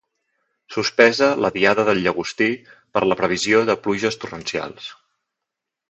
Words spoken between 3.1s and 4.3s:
la previsió de pluges